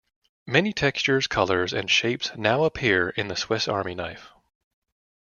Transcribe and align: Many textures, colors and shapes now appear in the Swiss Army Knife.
Many 0.47 0.73
textures, 0.73 1.27
colors 1.27 1.73
and 1.73 1.87
shapes 1.87 2.31
now 2.35 2.63
appear 2.63 3.09
in 3.11 3.27
the 3.27 3.35
Swiss 3.35 3.67
Army 3.67 3.93
Knife. 3.93 4.29